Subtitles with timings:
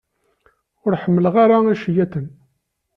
[0.85, 2.25] Ur ḥemmleɣ ara iceyyaten.